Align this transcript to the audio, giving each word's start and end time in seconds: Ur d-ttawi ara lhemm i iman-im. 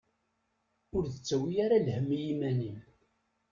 Ur 0.95 1.03
d-ttawi 1.07 1.53
ara 1.65 1.83
lhemm 1.85 2.09
i 2.17 2.19
iman-im. 2.31 2.79